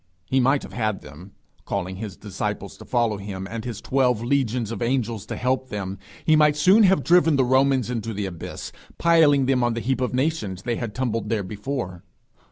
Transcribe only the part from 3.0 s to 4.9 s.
him, and his twelve legions of